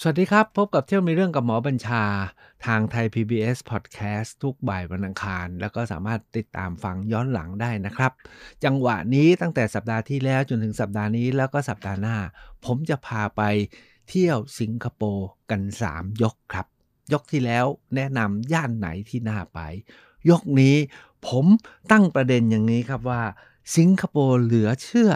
[0.00, 2.04] สวัสดีครับ พบกับเที่ยวมีเรื่องกับหมอบัญชา
[2.66, 8.12] ทางไทย PBS Podcast ทุกบ่ายวันอังคาร แล้วก็สามารถติดตามฟังย้อนหลังได้นะครับ
[8.64, 12.16] จังหวะนี้ตั้งแต่สัปดาห์ที่แล้วจนถึงสัปดาห์นี้แล้วก็สัปดาห์หน้า
[12.64, 13.42] ผมจะพาไป
[14.08, 16.66] เที่ยวสิงคโปร์กัน 3 ยกครับ
[17.12, 19.60] ยกที่แล้วแนะนำย่านไหนที่น่าไป
[20.30, 20.76] ยกนี้
[21.26, 21.46] ผม
[21.92, 23.22] ตั้งประเด็นอย่างนี้ครับว่า
[23.76, 25.12] สิงคโปร์เหลือเชื่อ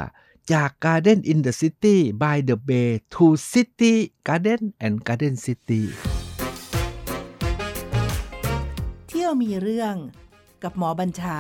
[0.51, 3.95] จาก Garden in the City by the Bay to City
[4.27, 5.83] Garden and Garden City
[9.09, 9.95] เที่ยวมีเรื่อง
[10.63, 11.39] กับหมอบัญชา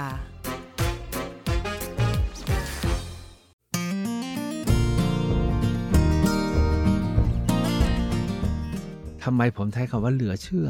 [9.22, 10.68] ทำไมผมใช้คำว่าเหลือเชื่อ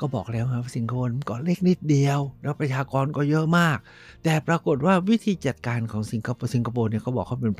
[0.00, 3.78] ก็บอกแล้วครับสิงคโปร์มันเกาะเล็กนิดเดียว แล้วประชากรก็เยอะมาก
[4.24, 7.52] แต่ปรากฏว่าวิธีจัดการของสิงคโปร์สิงคโปร์เนี่ยเขาบอกเขาเป็น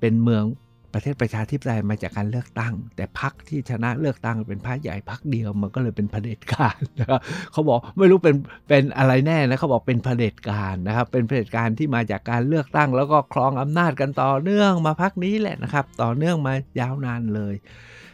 [0.00, 0.44] เป็นเมือง
[0.92, 7.20] ประเทศประชาธิปไตยมาจากการเลือกตั้ง แต่พรรคที่ชนะเลือกตั้งเป็นพรรคใหญ่พรรคเดียวมันก็เลยเป็นเผด็จการนะครับ
[7.52, 8.36] เขาบอกไม่รู้เป็น
[8.68, 17.54] เป็นอะไรแน่นะเขาบอกเป็นเผด็จการนะครับเป็นเผด็จการที่มาจากการเลือกตั้ง แล้วก็ครองอำนาจกันต่อเนื่องมาพักนี้แหละนะครับ ต่อเนื่องมายาวนานเลย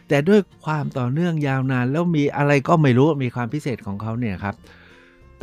[0.09, 4.55] แต่ด้วยความต่อเนื่องยาวนาน แล้วมีอะไรก็ไม่รู้มีความพิเศษของเขาเนี่ยครับ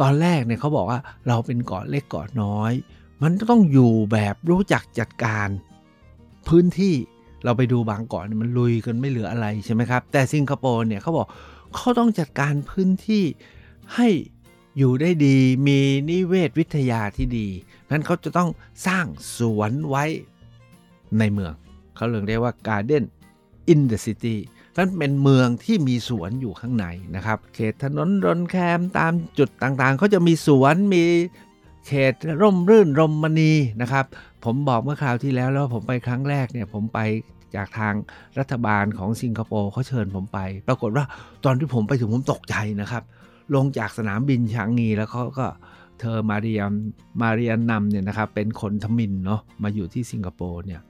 [0.00, 2.72] ตอนแรกเนี่ยเขาบอกว่าเราเป็นเกาะเล็กเกาะน้อย
[3.22, 5.48] มันต้องอยู่แบบรู้จักจัดการ
[6.48, 6.94] พื้นที่
[7.44, 11.26] เราไปดูบางเกาะเนี่ยมันลุยกันไม่เหลืออะไรใช่ไหมครับ แต่สิงคโปร์เนี่ยเขาบอก
[11.74, 13.24] เขาต้องจัดการพื้นที่
[13.94, 14.08] ให้
[14.78, 15.78] อยู่ได้ดีมี
[16.10, 17.48] นิเวศวิทยาที่ดี
[17.90, 18.50] นั้นเขาจะต้อง
[18.86, 20.04] สร้างสวนไว้
[21.18, 21.52] ในเมือง
[21.96, 23.04] เขาเรียกได้ว่า Garden
[23.72, 24.36] in the City
[24.76, 31.04] นั้นเป็นเมืองที่มีสวนอยู่ข้างในนะครับ เขตถนนรนแคมตามจุดต่างๆ เขาจะมีสวนมี
[31.86, 34.04] เขตร่มรื่นรมณีนะครับ
[34.44, 36.98] ผมบอกเมื่อคราวที่แล้วแล้วผมไปครั้งแรกเนี่ยผมไป
[37.56, 37.94] จากทาง
[38.38, 41.04] รัฐบาลของสิงคโปร์เขาเชิญผมไป ปรากฏว่า
[41.44, 43.02] ตอนที่ผมไปถึงผมตกใจนะครับ
[43.54, 45.46] ลงจากสนามบินชางงีแล้วเขาก็
[46.00, 46.70] เธอมาเรียม
[47.22, 50.80] มาเรียนนำเนี่ยนะครับเป็นคนทมินเนาะมาอยู่ที่สิงคโปร์เนี่ย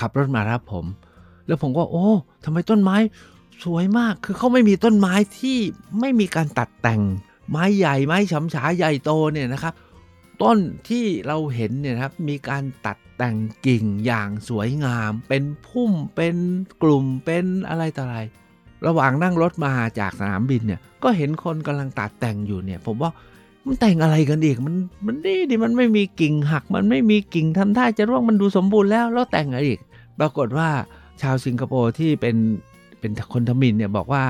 [0.00, 0.84] ขับรถมารับผม
[1.46, 2.06] แล้วผมก็โอ้
[2.44, 2.96] ทำไมต้นไม้
[3.64, 5.58] สวยมากคือเขาไม่มีต้นไม้ที่
[6.00, 7.02] ไม่มีการตัดแต่ง
[7.50, 9.74] ไม้ใหญ่ไม้ฉำฉาใหญ่โตเนี่ยนะครับ
[10.42, 10.58] ต้น
[10.88, 13.36] ที่เราเห็นเนี่ยครับมีการตัดแต่ง
[13.66, 16.36] กิ่งอย่างสวยงาม เป็นพุ่มเป็น
[16.82, 18.18] กลุ่มเป็นอะไรต่ออะไร
[18.86, 23.10] ระหว่างนั่งรถมาจากสนามบินเนี่ยก็เห็นคนกำลังตัดแต่งอยู่เนี่ย ผมว่า
[23.64, 24.74] มันแต่งอะไรกันอีกมัน
[25.06, 29.80] มันดีดิมันไม่มีกิ่งหัก มันไม่มีกิ่งทำท่าจะร่วงมันดูสมบูรณ์แล้วแล้วแต่งอะไรอีก
[30.18, 30.68] ปรากฏว่า
[31.22, 32.36] ชาวสิงคโปร์ที่เป็น
[33.00, 34.24] เป็นคนทมิฬเนี่ยบอกว่า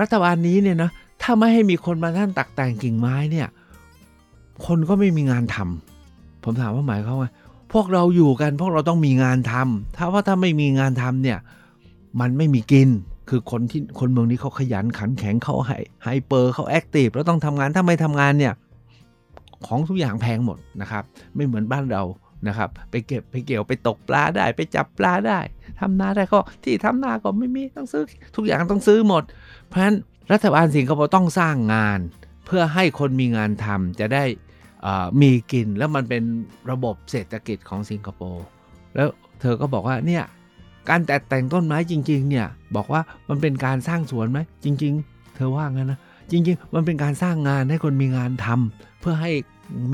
[0.00, 0.90] รัฐบาลนี้เนี่ยนะ
[1.22, 3.48] ถ้าไม่ให้มีคนมาท่านตักแต่งกิ่งไม้เนี่ย
[4.66, 7.30] คนก็ไม่มีงานทำผมถามว่าหมายความว่า
[7.72, 11.38] พวกเราอยู่กันพวกเราต้องมีงานทำถ้าว่าถ้าไม่มีงานทำเนี่ย
[12.20, 12.88] มันไม่มีกิน
[13.28, 15.54] คือคนที่คนเมืองนี้เขาขยันขันแข็งเขา
[16.04, 18.54] hyper เขา active แล้วต้องทำงานถ้าไม่ทำงานเนี่ย
[19.66, 21.04] ของทุกอย่างแพงหมดนะครับ
[21.34, 22.02] ไม่เหมือนบ้านเรา
[22.48, 25.40] นะครับ ไปเก็บไปเกี่ยวไปตกปลาได้ ไปจับปลาได้
[25.80, 28.02] ทำนาได้ก็ที่ทำนาก็ไม่มีต้องซื้อ
[28.36, 29.22] ทุกอย่างต้องซื้อหมด
[29.68, 29.96] เพราะฉะนั้น
[30.32, 32.00] รัฐบาลสิงคโปร์ต้องสร้างงาน
[32.46, 34.24] เพื่อให้คนมีงานทำจะได้
[35.20, 36.22] มีกินแล้วมันเป็น
[36.70, 38.44] ระบบเศรษฐกิจของสิงคโปร์
[38.94, 39.08] แล้ว
[39.40, 40.24] เธอก็บอกว่าเนี่ย
[40.88, 42.46] การแต่แต่งต้นไม้จริง ๆ เนี่ย
[42.76, 49.32] บอกว่ามันเป็นการสร้างสวนไหมจริง ๆ เธอว่างั้นนะ จริง ๆ มันเป็นการสร้างงานให้คนมีงานทำเพื่อให้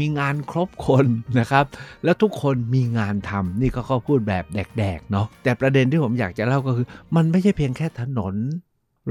[0.00, 1.06] มีงานครบคน
[1.38, 1.64] นะครับ
[2.04, 6.86] แล้วทุกคนมีงานทำนี่ก็เขาพูดแบบแดกๆเนาะแต่ประเด็นที่ผมอยากจะเล่าก็คือ
[7.16, 8.34] มันไม่ใช่เพียงแค่ถนน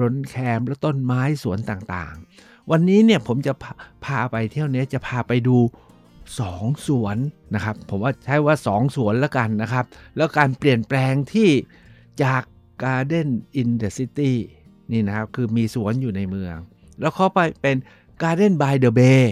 [0.01, 3.53] รนแคมและต้นไม้สวนต่างๆ วันนี้เนี่ยผมจะ
[4.05, 5.57] พาไปเที่ยวนี้จะพาไปดู
[6.21, 7.17] 2สวน
[7.55, 11.49] นะครับ ผมว่าใช้ว่า2สวนแล้วกันนะครับ แล้วการเปลี่ยนแปลงที่
[12.23, 12.43] จาก
[12.83, 13.29] Garden
[13.61, 14.33] in the City
[14.91, 16.55] นี่นะครับคือมีสวนอยู่ในเมือง
[16.99, 17.77] แล้วเข้าไปเป็น
[18.21, 19.23] Garden by the Bay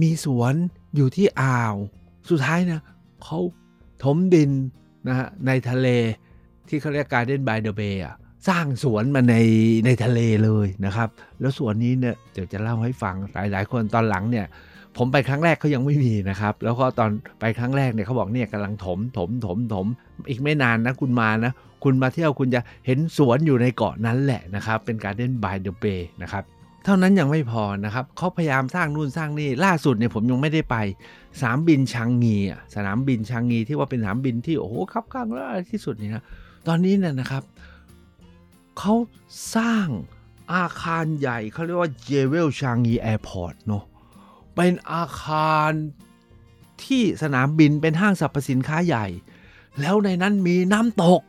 [0.00, 0.54] มีสวน
[0.96, 1.74] อยู่ที่อ่าว
[2.28, 2.82] สุดท้ายนะ
[3.22, 3.38] เขา
[4.02, 4.50] ถมดิน
[5.08, 5.88] นะฮะในทะเล
[6.68, 8.14] ที่เขาเรียก Garden by the Bay อะ
[8.48, 9.36] สร้างสวนมาใน
[9.86, 11.08] ในทะเลเลยนะครับ
[11.40, 13.14] แล้วสวนนี้เนี่ยเดี๋ยวจะเล่าให้ฟัง
[13.52, 14.46] หลายๆคนตอนหลังเนี่ย
[14.96, 17.10] ผมไปครั้งแรกเขายังไม่มีนะครับ แล้วก็ตอน
[17.40, 19.86] ไปครั้งแรกเนี่ยเขาบอกเนี่ยกำลังถมถมถมถม
[20.28, 21.52] อีกไม่นานนะคุณมานะ
[21.84, 26.44] คุณมาเที่ยวคุณจะเห็นสวนอยู่ในเกาะนั้นแหละนะครับ เป็น Garden by the Bay นะครับ
[26.84, 30.76] เท่านั้นยังไม่พอนะครับเขาพยายามสร้างนู่นสร้างนี่ล่าสุดเนี่ยผมยังไม่ได้ไป
[31.40, 36.24] สนามบินชางงีอะสนามบินชางงีที่ว่าเป็นสนามบินที่โอ้โหคับข้างแล้วที่สุดนี่นะ
[36.66, 37.42] ตอนนี้เนี่ยนะครับ
[38.78, 38.94] เขา
[39.56, 39.88] สร้าง
[40.54, 43.84] อาคารใหญ่เขาเรียกว่า Jewel Changi Airport เนาะ
[44.54, 45.70] เป็นอาคาร
[46.82, 49.06] ที่สนามบินเป็นห้างสรรพสินค้าใหญ่
[49.80, 51.22] แล้วในนั้นมีน้ำตก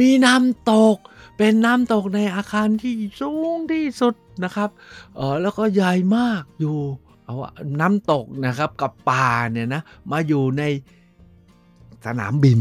[0.00, 0.96] มีน้ำตก
[1.38, 4.70] เป็นน้ำตกในอาคารที่สูงที่สุดนะครับ
[5.16, 6.78] เออแล้วก็ใหญ่มากอยู่
[7.24, 7.36] เอา
[7.80, 10.62] น้ำตกนะครับกับป่าเนี่ยนะมาอยู่ใน
[12.06, 12.60] สนามบิน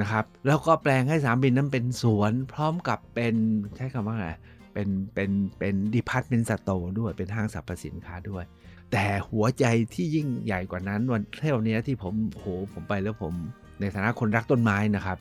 [0.00, 3.34] นะครับ แล้วก็แปลงให้สนามบินนั้นเป็นสวนพร้อมกับเป็น
[3.76, 4.28] ใช้คำว่าไง
[4.72, 8.44] เป็นเป็นเป็น department store ด้วยเป็นห้างสรรพสินค้าด้วย
[8.92, 9.64] แต่หัวใจ
[9.94, 13.32] ที่ยิ่งใหญ่กว่านั้นวันเที่ยวนี้ที่ผมโหผมไปแล้วผม
[13.80, 15.18] ในฐานะคนรักต้นไม้นะครับ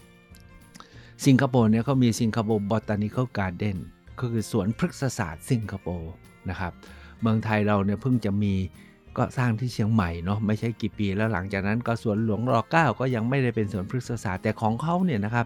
[1.26, 3.78] สิงคโปร์เนี่ยเขามีสิงคโปร์ Botanical Garden
[4.20, 6.14] ก็คือสวนพฤกษศาสตร์สิงคโปร์
[6.50, 6.74] นะครับ
[7.22, 8.54] เมืองไทยเราเนี่ยเพิ่งจะมี
[9.18, 15.46] ก็สร้างที่เชียงใหม่เนาะไม่ใช่กี่ปีแล้วหลังจากนั้นก็สวนหลวงรอเก้าก็ยังไม่ได้เป็นสวนพฤกษศาสตร์แต่ของเขาเนี่ยนะครับ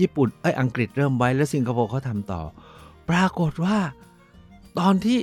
[0.00, 2.42] ญี่ปุ่นเอ้ยอังกฤษเริ่มไว้แล้วสิงคโปร์เขาทำต่อ
[3.10, 3.78] ปรากฏว่า
[4.78, 5.18] ตอนที่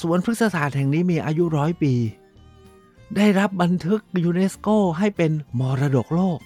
[0.00, 1.94] สวนพฤกษศาสตร์แห่งนี้มีอายุร้อยปี
[3.16, 4.68] ได้รับบันทึกยูเนสโก
[4.98, 5.30] ให้เป็น
[5.60, 6.38] มรดกโลก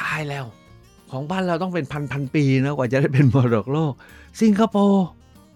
[0.00, 0.44] ตายแล้ว
[1.10, 3.92] ของบ้านเราต้องเป็นพันพันปีนะกว่าจะได้เป็นมรดกโลก
[4.40, 5.06] สิงคโปร์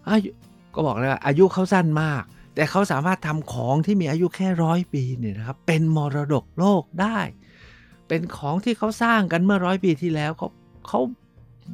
[0.08, 0.30] อายุ
[0.74, 2.22] ก็บอกเลยว่าอายุเขาสั้นมาก
[2.58, 7.18] แต่เขาสามารถทำของที่มีอายุแค่ร้อยปีเนี่ยนะครับเป็นมรดกโลกได้
[8.08, 10.48] เป็นของที่เขาสร้างกันเมื่อร้อยปีที่แล้วเขา
[10.88, 11.00] เขา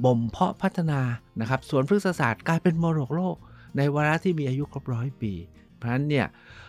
[0.04, 1.00] บ่มเพาะพัฒนา
[1.40, 3.36] นะครับสวนพฤกษศาสตร์กลายเป็นมรดกโลก
[3.76, 5.32] ในวาระที่มีอายุครบร้อยปี
[5.76, 6.26] เพราะฉะนั้นเนี่ย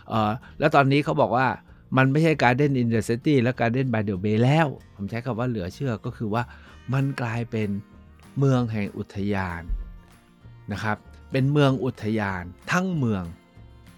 [0.09, 1.47] เออแล้วตอนนี้เขาบอกว่า
[1.97, 6.43] มันไม่ใช่ Garden in the City และ Garden by the Bay แล้ว ผมใช้คำว่าเหลือเชื่อก็คือว่า
[6.93, 7.69] มันกลายเป็น
[8.39, 9.61] เมืองแห่งอุทยาน
[10.71, 10.97] นะครับ
[11.31, 13.23] เป็นเมืองอุทยานทั้งเมือง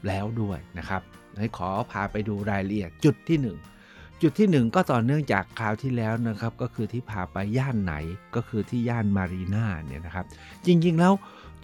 [0.08, 1.02] แล้วด้วยนะครับ
[1.40, 3.38] ให้ขอพาไปดูรายละเอียดจุดที่
[3.82, 7.94] 1 จุดที่ 1 ก็ต่อเนื่องจากคราวที่แล้วนะครับ ก็คือที่พาไปย่านไหน
[8.36, 10.26] ก็คือที่ย่านมารีนาเนี่ยนะครับ
[10.66, 11.14] จริงๆแล้ว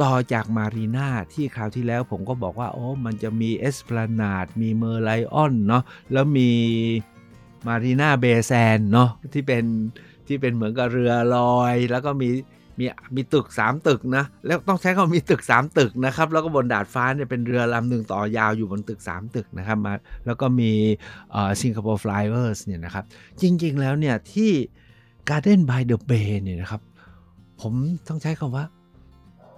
[0.04, 5.84] ต่อจากมารีนาที่คราวที่แล้วผมก็บอกว่าโอ้มันจะมีเอสพลานาดมี Merlion เนาะ
[6.14, 6.50] แล้วมี
[7.68, 9.64] Marina Bay Sands เนาะที่เป็น
[10.28, 12.30] ที่เป็นเหมือนกับเรือลอย แล้วก็มี
[12.80, 12.86] มี
[13.16, 19.94] มีตึก 3 ตึกนะ แล้วต้องใช้คำมีตึก 3 ตึกนะครับ แล้วก็บนดาดฟ้าเนี่ยเป็นเรือลำหนึ่งต่อยาวอยู่บนตึก 3 ตึกนะครับมา
[20.26, 20.72] แล้วก็มี
[21.62, 23.04] สิงคโปร์ฟลายเวอร์สเนี่ยนะครับ
[23.42, 24.52] จริง ๆ แล้วเนี่ยที่
[25.30, 26.82] Garden by the Bay เนี่ยนะครับ
[27.62, 27.74] ผม
[28.08, 28.66] ต้องใช้คำว่า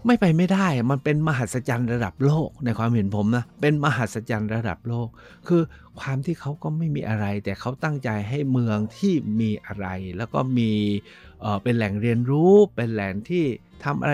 [0.07, 5.07] ไม่ไปไม่ได้ มันเป็นมหัศจรรย์ระดับโลกในความเห็นผมนะ เป็นมหัศจรรย์ระดับโลก
[5.47, 5.61] คือ
[5.99, 10.71] ความที่เขาก็ไม่มีอะไร แต่เขาตั้งใจให้เมืองที่มีอะไร แล้วก็มี
[11.63, 13.43] เป็นแหล่งเรียนรู้เป็นแหล่งที่
[13.83, 14.13] ทำอะไร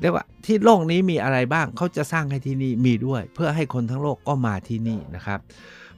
[0.00, 5.40] เรียกว่าที่โลกนี้มีอะไรบ้างเขาจะสร้างให้ที่นี่มีด้วย เพื่อให้คนทั้งโลกก็มาที่นี่นะครับ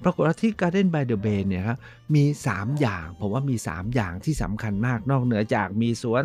[0.02, 1.78] ปรากฏว่าที่ Garden by the Bay เนี่ยครับ
[2.14, 6.24] มี 3 อย่างผมว่ามี 3 อย่างที่สำคัญมากนอกเหนือจากมีสวน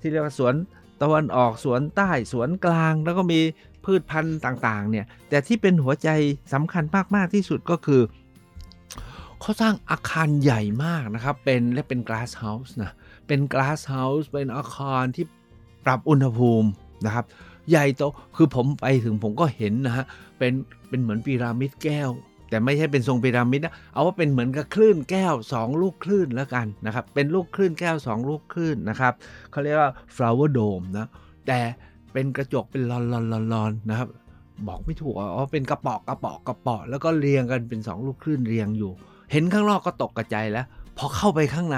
[0.00, 0.54] ที่เรียกว่าสวน
[1.02, 3.40] ตะวันออกสวนใต้สวนกลาง แล้วก็มี
[3.84, 6.08] พืชพันธุ์ต่างๆเนี่ยแต่ที่เป็นหัวใจ
[6.52, 6.84] สำคัญ
[7.16, 8.02] มากๆที่สุดก็คือ
[9.40, 12.92] เขาสร้างอาคารใหญ่มากนะครับ เป็นและเป็น glass house นะ
[13.26, 15.24] เป็น glass house เป็นอาคารที่
[15.84, 16.68] ปรับอุณหภูมิ
[17.06, 17.24] นะครับ
[17.70, 18.02] ใหญ่โต
[18.36, 20.04] คือผมไปถึงผมก็เห็นนะฮะ
[20.38, 20.52] เป็น
[20.88, 22.10] เป็นเหมือนพีระมิดแก้ว
[22.50, 29.12] แต่ไม่ใช่เป็นทรงพีระมิดนะเอาว่าเป็นเหมือนกับคลื่นแก้ว 2 ลูกคลื่นแล้วกันนะครับ เป็นลูกคลื่นแก้ว 2 ลูกคลื่นนะครับ
[29.50, 31.08] เขาเรียกว่า flower dome นะ
[31.46, 31.60] แต่
[32.12, 34.08] เป็นกระจกเป็นลอนลอนลอนลอนนะครับ
[34.66, 38.92] บอกไม่ถูกอ๋อเป็นกระป๋อกกระป๋อกกระป๋อแล้วก็เรียงกันเป็น 2 ลูกคลื่นเรียงอยู่
[39.32, 40.66] เห็นข้างนอกก็ตกกระจายแล้ว
[40.98, 41.76] พอเข้าไปข้างใน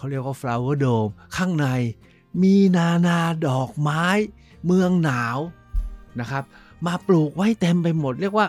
[0.00, 1.66] เขาเรียกว่า flower dome ข้างใน
[2.42, 3.18] มีนานา
[3.48, 4.04] ดอกไม้
[4.66, 5.38] เมืองหนาว
[6.20, 6.44] นะครับ
[6.86, 8.46] มาปลูกไว้เต็มไปหมด เรียกว่า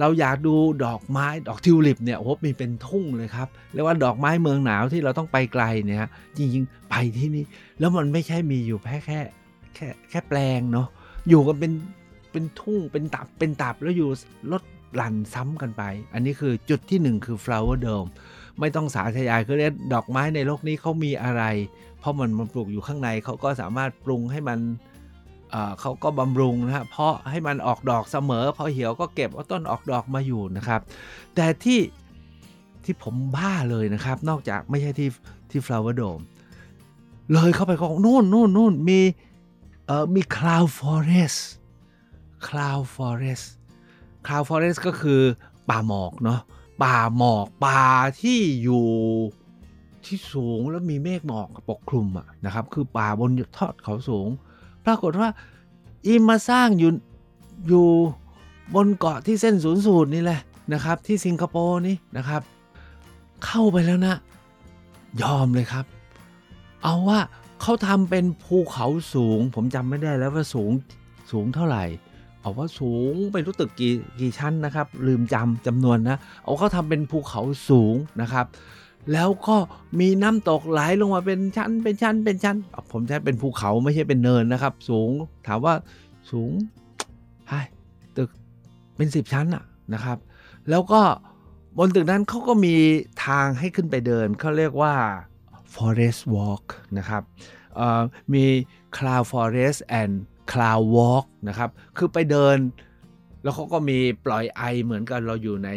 [0.00, 7.44] เราอยากดูดอกไม้ดอกทิวลิปเนี่ยโอ้โหมีเป็นทุ่งเลยครับเรียกว่าดอกไม้เมืองหนาวที่เราต้องไปไกลเนี่ยจริงๆ ไปที่นี่
[7.78, 9.20] แล้วมันไม่ใช่มีอยู่แค่แค่
[9.74, 10.86] แค่แค่แปลงเนาะ
[11.28, 11.72] อยู่กันเป็น
[12.32, 14.10] เป็นทุ่งเป็นตับเป็นตับแล้วอยู่
[14.52, 14.62] ลด
[14.96, 15.82] หลั่นซ้ำกันไป
[16.12, 18.10] อันนี้คือจุดที่หนึ่งคือ flower dome
[18.60, 21.42] ไม่ต้องสาธยายคือเรียกดอกไม้ในโลกนี้เขามีอะไร
[21.98, 24.58] เพราะมันมันปลูกอยู่ข้างในเขาก็สามารถปรุงให้มัน
[25.80, 30.80] เขาก็บำรุงนะฮะเพราะให้มันออกดอกเสมอพอเหี่ยวก็เก็บเอาต้นออกดอกมาอยู่นะครับ
[31.34, 31.80] แต่ที่
[32.84, 35.08] ที่ผมบ้าเลยนะครับ นอกจากไม่ใช่ที่
[35.50, 36.22] ที่ flower dome
[37.32, 39.00] เลยเข้าไปก็นู่นนู่นนู่นมี
[39.86, 41.38] เอ่อมี cloud forest
[42.46, 43.46] cloud forest
[44.26, 45.20] cloud forest ก็คือ
[45.68, 46.40] ป่าหมอกเนาะ
[46.82, 47.82] ป่าหมอกป่า
[48.20, 48.86] ที่อยู่
[50.04, 54.28] ที่สูงแล้วมีเมฆหมอกปกคลุมอะนะครับ คือป่าบนทอดเขาสูง
[54.84, 55.28] ปรากฏว่า
[56.06, 56.90] อีมาสร้างอยู่
[57.68, 57.86] อยู่
[58.74, 60.40] บนเกาะที่เส้นศูนย์สูตรนี่แหละ
[60.72, 62.42] นะครับ ที่สิงคโปร์นี่นะครับ
[63.44, 64.14] เข้าไปแล้วนะ
[65.22, 65.84] ยอมเลยครับ
[66.82, 67.20] เอาว่า
[67.60, 70.72] เขาทำเป็นภูเขาสูง ผมจำไม่ได้แล้วว่าสูง
[71.30, 71.84] สูงเท่าไหร่
[72.44, 78.46] เอาว่าสูงไปรู้ตึกกี่กี่ชั้นนะครับ ลืมจำจำนวนนะเอาเขาทำเป็นภูเขาสูงนะครับ
[79.12, 79.56] แล้วก็
[80.00, 82.56] มีน้ำตกไหลลงมาเป็นชั้นเป็นชั้นเป็นชั้น
[82.92, 85.10] ผมใช้เป็นภูเขาไม่ใช่เป็นเนินนะครับ สูง
[85.46, 85.74] ถามว่า
[86.30, 86.52] สูง
[87.48, 87.52] ไฮ
[88.16, 88.30] ตึก
[88.96, 90.18] เป็นสิบชั้นอะนะครับ
[90.70, 91.00] แล้วก็
[91.78, 92.76] บนตึกนั้นเขาก็มี
[93.26, 94.94] ทางให้ขึ้นไปเดินเขาเรียกว่า
[95.74, 96.64] forest walk
[96.98, 97.22] นะครับ
[98.34, 98.44] มี
[98.96, 100.14] cloud forest and
[100.52, 102.56] cloud walk นะครับ คือไปเดิน
[103.42, 105.68] แล้วเขาก็มีปล่อยไอเหมือนกันเราอยู่ใน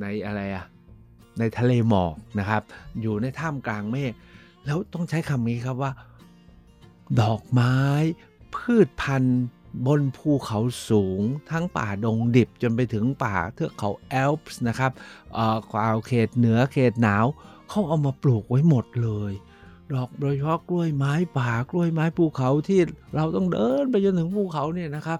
[0.00, 0.64] ในอะไรอะ
[1.38, 2.62] ในทะเลหมอกนะครับ
[3.02, 4.12] อยู่ในท่ามกลางเมฆ
[4.64, 5.92] แล้วต้องใช้คำนี้ครับว่า
[7.20, 7.76] ดอกไม้
[8.54, 9.44] พืชพันธุ์
[9.86, 14.92] บนภูเขาสูง ทั้งป่าดงดิบจนไปถึงป่าเทือกเขาแอลป์นะครับ
[15.34, 17.26] เอ่อขวาวเขตเหนือเขตหนาว
[17.68, 19.32] เขาเอามาปลูกไว้หมดเลย
[19.94, 22.80] ดอกโดยเฉพาะกล้วยไม้ป่ากล้วยไม้ภูเขาที่
[23.16, 25.18] เราต้องเดินไปจนถึงภูเขาเนี่ยนะครับ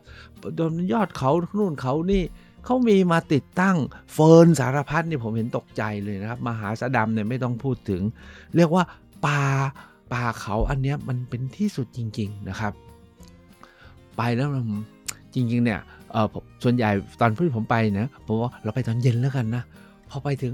[0.57, 2.23] โดนยอดเขานู่นเขานี่
[2.65, 3.77] เขามีมาติดตั้ง
[4.13, 8.03] เฟิร์นสารพัดนี่ผมเห็นตกใจเลยนะครับมหาสะดำเนี่ยไม่ต้องพูดถึง
[8.57, 8.85] เรียกว่า
[9.27, 9.43] ป่า
[10.13, 12.73] ป่าเขาอันเนี้ยมันเป็นที่สุดจริง ๆนะครับ
[14.17, 14.49] ไปแล้ว
[15.35, 15.81] จริงๆเนี่ย
[16.13, 16.27] เออ
[16.63, 19.63] ส่วนใหญ่ตอนที่ผมไปนะผมว่าเราไปตอนเย็นแล้วกันนะ
[20.11, 20.53] พอไปถึง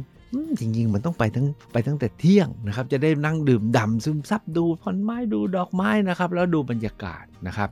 [0.61, 7.71] จริงๆมันต้องไปทั้งไปตั้งแต่เที่ยงนะครับ จะได้นั่งดื่มด่ำซึมซับดูผลไม้ดูดอกไม้นะครับ แล้วดูบรรยากาศนะครับ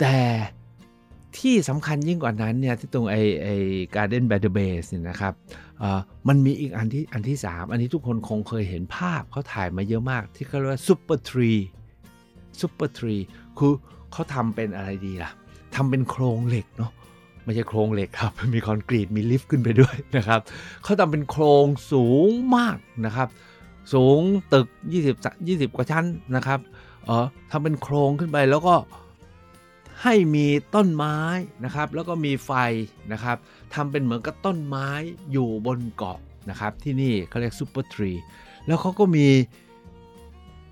[0.00, 0.14] แต่
[1.38, 3.48] ที่สำคัญยิ่งกว่านั้นเนี่ยที่ตรงไอไอ
[3.94, 5.34] Garden by the Bay เนี่ยนะครับ
[6.28, 13.16] มันมีอีกอันที่อันที่ 3 อันนี้ทุกคนคงเคยเห็นภาพเขาถ่ายมาเยอะมากที่เขาเรียกว่า supertree supertree
[13.58, 13.72] คือ
[14.12, 15.30] เขาทำเป็นอะไรดีล่ะ
[15.74, 16.92] ทำเป็นโครงเหล็กเนาะ
[17.44, 20.40] ไม่ใช่โครงเหล็กครับ มีคอนกรีตมีลิฟต์ขึ้นไปด้วยนะครับ
[20.82, 23.28] เขาทำเป็นโครงสูงมากนะครับ
[23.94, 24.20] สูง
[24.52, 24.66] ตึก
[25.20, 26.04] 20 20 กว่าชั้น
[26.36, 26.60] นะครับ
[27.04, 28.74] เออทำเป็นโครงขึ้นไปแล้วก็
[30.02, 31.18] ให้มีต้นไม้
[31.64, 32.52] นะครับ แล้วก็มีไฟ
[33.12, 33.36] นะครับ
[33.74, 34.88] ทำเป็นเหมือนกับต้นไม้
[35.32, 36.18] อยู่บนเกาะ
[36.50, 38.12] นะครับ ที่นี่เขาเรียก supertree
[38.66, 39.26] แล้วเขาก็มี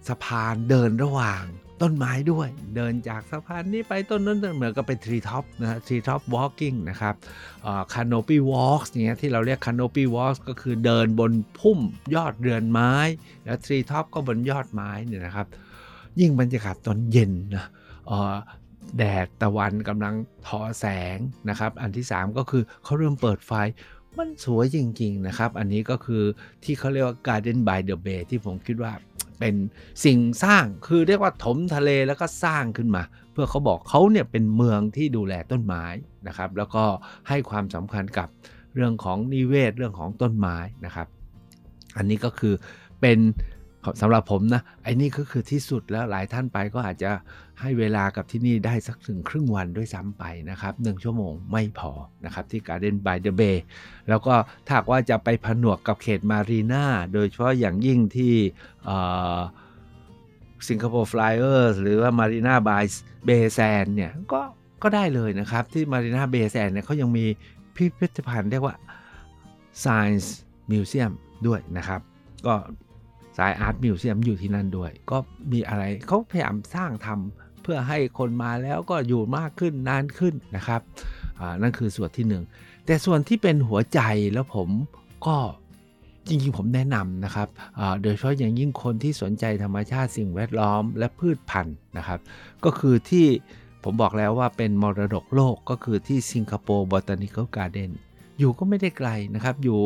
[0.08, 1.44] สะพานเดินระหว่าง
[1.82, 7.14] ต้นไม้ด้วย เดินจากสะพานนี้ไปต้นนั้นเหมือนกับเป็นทรีท็อปนะทรีท็อปวอล์กิ่งนะครับ
[7.92, 11.78] คานโ p ปี้วอล์กเนี่ยที่เราเรียกคานโ p ปี้วอล์กก็คือเดินบนพุ่ม
[12.14, 12.92] ยอดเรือนไม้
[13.44, 15.46] แล้ว treetop ก็บนยอดไม้เนี่ยนะครับ
[16.20, 17.66] ยิ่งบรรยากาศตอนเย็นนะ
[18.98, 20.14] แดดตะวันกำลัง
[20.46, 21.18] ทอแสง
[21.48, 23.52] นะครับ อันที่ 3 ก็คือเขาเริ่มเปิดไฟ
[24.18, 26.22] มันสวยจริง ๆ นะครับ อันนี้ก็คือ
[26.64, 28.92] ที่เขาเรียกว่า Garden by the Bay ที่ผมคิดว่า
[29.38, 29.54] เป็น
[30.04, 33.02] สิ่งสร้างคือเรียกว่าถมทะเลแล้วก็สร้างขึ้นมา
[33.32, 35.84] เพื่อเขาบอกเขาเนี่ยเป็นเมืองที่ดูแลต้นไม้
[36.28, 36.84] นะครับ แล้วก็
[37.28, 38.28] ให้ความสำคัญกับ
[38.74, 41.06] เรื่องของนิเวศเรื่องของต้นไม้นะครับ
[41.96, 42.54] อันนี้ก็คือ
[43.00, 43.18] เป็น
[44.00, 47.10] สำหรับผมนะไอ้นี่ก็คือที่สุดแล้วหลายท่านไปก็อาจจะ
[47.60, 51.92] ให้เวลากับที่นี่ได้สักถึงครึ่งวันด้วยซ้ำไปนะครับหนึ่งชั่วโมงไม่พอ
[52.24, 53.58] นะครับที่ Garden by the Bay
[54.08, 54.34] แล้วก็
[54.66, 58.34] ถ้าว่าจะไปผนวกกับเขตมารีนาโดยเฉพาะอย่างยิ่งที่
[60.68, 64.40] สิงคโปร์ Flyer หรือว่า Marina Bay Sands เนี่ยก็
[64.82, 67.24] ก็ได้เลยนะครับ ที่ Marina Bay Sands เนี่ยเขายังมี
[67.76, 68.76] พิพิธภัณฑ์เรียกว่า
[69.84, 70.28] Science
[70.70, 71.12] Museum
[71.46, 72.00] ด้วยนะครับ
[72.46, 72.54] ก็
[73.38, 75.18] Science Art Museum อยู่ที่นั่นด้วย ก็
[75.52, 80.80] มีอะไรเขาพยายามสร้างทำ เพื่อให้คนมาแล้วก็อยู่มากขึ้นนานขึ้นนะครับ
[81.62, 82.44] นั่นคือส่วนที่หนึ่ง
[82.86, 84.00] แต่ส่วนที่เป็นหัวใจ
[84.32, 84.68] แล้วผม
[85.26, 85.36] ก็
[86.28, 87.48] จริงๆผมแนะนำนะครับ
[88.02, 92.20] โดยเฉพาะอย่างยิ่งคนที่สนใจธรรมชาติสิ่งแวดล้อมและพืชพันธุ์นะครับ
[92.64, 93.26] ก็คือที่
[93.84, 97.90] ผมบอกแล้วว่าเป็นมรดกโลกก็คือที่สิงคโปร์บอตานิคอลการ์เดน
[98.38, 99.80] อยู่ก็ไม่ได้ไกลนะครับ อยู่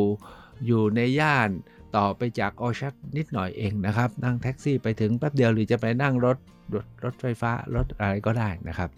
[0.66, 1.50] อยู่ในย่าน
[1.96, 6.36] ต่อไปจากออชัดนิดหน่อยเองนะครับ นั่งแท็กซี่ไปถึงแป๊บเดียวหรือจะไปนั่งรถ
[6.74, 8.90] รถรถไฟฟ้ารถอะไรก็ได้นะครับ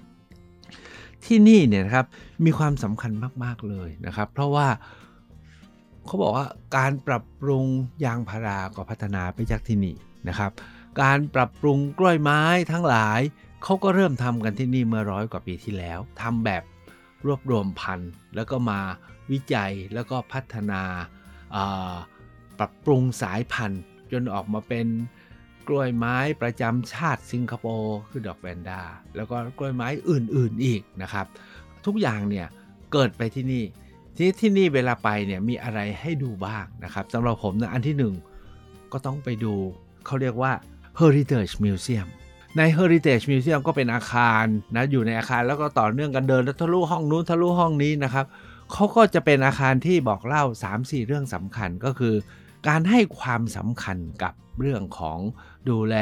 [1.24, 2.06] ที่นี่เนี่ยนะครับ
[2.44, 3.12] มีความสำคัญ
[3.44, 4.68] มากๆเลยนะครับ เพราะว่า
[6.06, 6.46] เขาบอกว่า
[6.76, 7.64] การปรับปรุง
[8.04, 9.94] ยางพาราก็พัฒนาไปจากที่นี่
[10.28, 10.50] นะครับ
[11.02, 13.20] การปรับปรุงกล้วยไม้ทั้งหลาย
[13.62, 16.62] เขาก็เริ่มทำกันที่นี่เมื่อร้อยกว่าปีที่แล้วทำแบบ
[17.26, 18.80] รวบรวมพันธุ์แล้วก็มา
[19.30, 20.82] วิจัยแล้วก็พัฒนา
[22.58, 23.82] ปรับปรุงสายพันธุ์
[24.12, 24.86] จนออกมาเป็น
[25.68, 28.82] กล้วยไม้ประจำชาติสิงคโปร์คือดอกแวนดา
[29.16, 31.26] แล้วก็กล้วยไม้อื่นๆอีกนะครับ
[31.86, 32.46] ทุกอย่างเนี่ย
[32.92, 33.64] เกิดไปที่นี่
[34.16, 38.14] ที่ที่นี่เวลาไปเนี่ยมีอะไรให้ดูบ้างนะครับสำหรับผมนะอันที่หนึ่ง
[38.92, 39.54] ก็ต้องไปดู
[40.06, 40.52] เขาเรียกว่า
[41.00, 42.08] Heritage Museum
[42.56, 44.44] ใน Heritage Museum ก็เป็นอาคาร
[44.76, 48.26] นะอยู่ในอาคารแล้วก็ต่อเนื่องกันเดินแล้วทะลุห้องนู้นทะลุห้องนี้นะครับ
[48.72, 50.44] เขาก็จะเป็นอาคารที่บอกเล่า
[50.74, 52.14] 3-4 เรื่องสำคัญก็คือ
[52.68, 55.18] การให้ความสำคัญกับเรื่องของ
[55.68, 55.96] ดูแล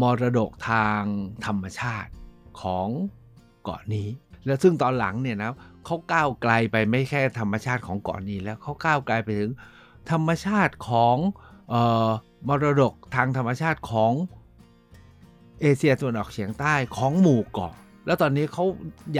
[0.00, 1.02] มรดกทาง
[1.46, 2.10] ธรรมชาติ
[2.62, 2.88] ของ
[3.62, 4.08] เกาะนี้
[4.46, 5.52] และซึ่งตอนหลังเนี่ยนะ
[5.84, 9.52] เขาก้าวไกลไปไม่แค่ธรรมชาติของเกาะนี้แล้วเขาก้าวไกลไปถึง
[10.10, 11.16] ธรรมชาติของ
[11.72, 11.74] อ
[12.06, 12.10] อ
[12.48, 14.12] มรดกทางธรรมชาติของ
[15.60, 17.74] เอเชียตะวันออกเฉียงใต้ของหมู่เกาะ
[18.06, 18.64] แล้วตอนนี้เขา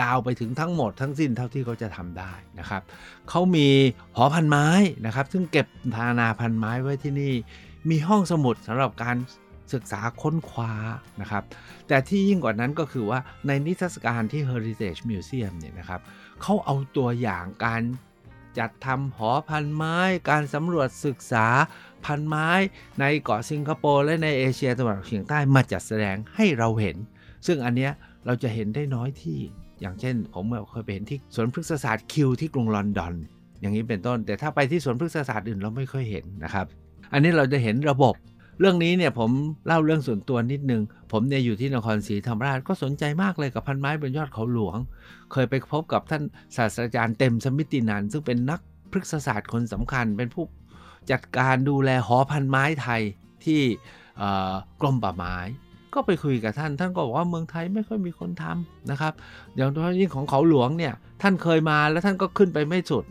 [0.00, 2.82] ยาวไปถึงทั้งหมดทั้งสิ้นเท่าที่เขาจะทำได้นะครับ
[3.30, 3.68] เขามี
[4.16, 4.68] หอพันไม้
[5.06, 7.32] นะครับ ซึ่งเก็บธานาพันไม้ไว้ที่นี่
[7.90, 9.16] มีห้องสมุดสำหรับการ
[9.72, 10.72] ศึกษาค้นคว้า
[11.20, 11.44] นะครับ
[11.88, 16.00] แต่ที่ยิ่งกว่านั้นก็คือว่าในนิทรรศการที่ Heritage Museum เนี่ยนะครับ
[16.42, 17.82] เขาเอาตัวอย่างการ
[18.58, 19.98] จัดทำหอพันไม้
[20.30, 21.46] การสำรวจศึกษา
[22.04, 22.48] พันไม้
[23.00, 26.96] ในเกาะสิงคโปร์และในเอเชียตะวันออกเฉียงใต้มาจัดแสดงให้เราเห็น
[27.46, 27.92] ซึ่งอันเนี้ย
[28.26, 29.38] เราจะเห็นได้น้อยที่
[29.80, 33.14] อย่างเช่น ผมเคยไปเห็นที่สวนพฤกษศาสตร์คิวที่กรุงลอนดอน
[33.60, 36.66] อย่างนี้เป็นต้น แต่ถ้าไปที่สวนพฤกษศาสตร์อื่นเราไม่ค่อยเห็นนะครับ
[37.12, 38.14] อันนี้เราจะเห็นระบบ
[38.60, 39.30] เรื่องนี้เนี่ยผม
[39.66, 40.82] เล่าเรื่องส่วนตัวนิดนึง
[41.12, 44.78] ผมเนี่ยอยู่ที่นครศรีธรรมราชก็สนใจมากเลยกับพันไม้บนยอดเขาหลวง
[45.32, 46.22] เคยไปพบกับท่าน
[46.56, 50.44] ศาสตราจารย์เต็มสมิตินันซึ่งเป็นนักพฤกษศาสตร์คนสำคัญ เป็นผู้
[51.10, 53.02] จัดการดูแลหอพันไม้ไทย
[53.44, 53.60] ที่
[54.80, 55.36] กรมป่าไม้
[55.94, 59.12] ก็ไปคุยกับท่าน ท่านก็บอกว่าเมืองไทยไม่ค่อยมีคนทำนะครับ
[59.56, 63.04] อย่างโดยเฉพาะยิ่งของเขาหลวงเนี่ย ท่านเคยมาแล้วท่านก็ขึ้นไปไม่สุด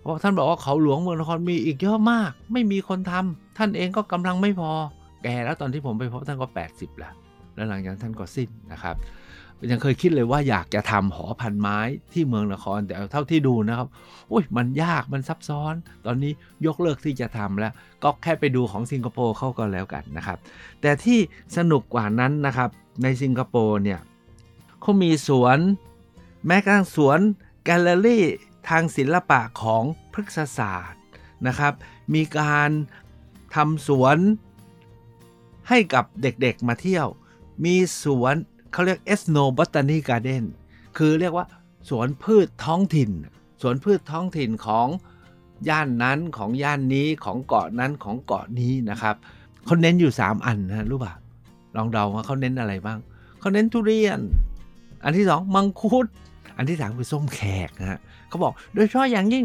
[0.00, 4.72] เพราะท่านบอกว่าเขาหลวงเมืองนครมีอีกเยอะมาก ไม่มีคนทำท่านเองก็กำลังไม่พอ
[5.22, 7.12] แก่แล้วตอนที่ผมไปพบท่านก็ 80แล้ว
[7.54, 8.96] แล้วหลังจากท่านก็สิ้นนะครับ
[9.70, 11.78] ยังเคยคิดเลยว่าอยากจะทำหอพันไม้
[12.12, 13.88] ที่เมืองนครแต่เท่าที่ดูนะครับ
[14.32, 15.74] อุ้ยมันยากมันซับซ้อน
[16.06, 16.32] ตอนนี้
[16.66, 17.72] ยกเลิกที่จะทำแล้ว
[18.02, 20.38] ก็แค่ไปดูของสิงคโปร์เข้าก็แล้วกันนะครับ
[20.80, 21.18] แต่ที่
[21.56, 22.70] สนุกกว่านั้นนะครับ
[23.02, 24.00] ในสิงคโปร์เนี่ย
[24.80, 25.58] เขามีสวน
[26.46, 27.18] แม้กระทั่งสวน
[27.64, 28.24] แกลเลอรี่
[28.68, 31.02] ทางศิลปะของพฤกษศาสตร์
[31.46, 31.72] นะครับ
[32.14, 32.70] มีการ
[33.54, 34.16] ทำสวน
[35.68, 37.06] ให้กับเด็กๆมาเที่ยว
[37.64, 38.34] มีสวน
[38.72, 40.44] เขาเรียก ethno botany garden
[40.98, 41.46] คือเรียกว่า
[41.90, 43.10] สวนพืชท้องถิ่น
[43.62, 44.88] สวนพืชท้องถิ่นของ
[45.68, 49.14] ย่านนั้นของย่านนี้ของเกาะนั้นของเกาะนี้นะครับ
[49.64, 51.12] เขาเน้นอยู่ 3 อันนะรู้ป่ะ
[51.76, 52.98] ลองเดาว่าเขาเน้นอะไรบ้าง
[53.40, 54.18] เขาเน้นทุเรียน
[55.04, 56.06] อันที่สองมังคุด
[56.56, 57.98] อันที่สามคือส้มแขกนะฮะ
[58.28, 59.44] เขาบอกโดยเฉพาะอย่างยิ่ง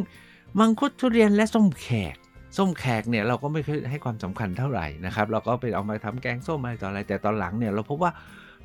[0.59, 2.15] มังคุดทุเรียนและส้มแขก
[2.57, 8.11] ส้มแขกเนี่ยเราก็ไม่เคยให้ความสำคัญเท่าไหร่นะครับ เราก็ไปเอามาทำแกงส้มอะไรต่ออะไรแต่ตอนหลังเนี่ยเราพบว่า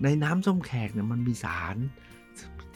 [0.03, 1.77] ในน้ำส้มแขกเนี่ยมันมีสาร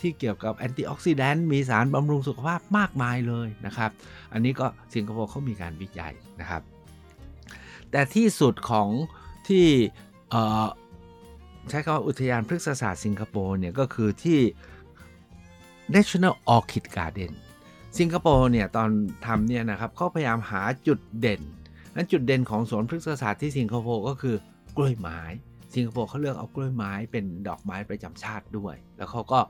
[0.00, 3.90] ที่เกี่ยวกับแอนตี้ออกซิแดนต์มีสารบำรุงสุขภาพมากมายเลยนะครับ
[4.32, 6.62] อันนี้ก็สิงคโปร์เขามีการวิจัยนะครับ
[7.90, 8.88] แต่ที่สุดของ
[9.48, 9.66] ที่
[11.68, 14.40] ใช้คำว่าอุทยานพฤกษศาสตร์สิงคโปร์เนี่ยก็คือที่
[15.94, 17.32] National Orchid Garden
[17.98, 18.88] สิงคโปร์เนี่ยตอน
[19.26, 21.40] ทำเนี่ยนะครับเขาพยายามหาจุดเด่น
[21.94, 24.36] นั้นจุดเด่นของสวนพฤกษศาสตร์ที่สิงคโปร์ก็คือ
[24.76, 25.20] กล้วยไม้
[25.74, 29.40] สิงคโปร์เขาเลือกเอากล้วยไม้เป็นดอกไม้ประจำชาติด้วย แล้วเขาก็